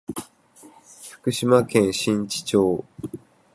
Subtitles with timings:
[1.11, 2.83] 福島県新地町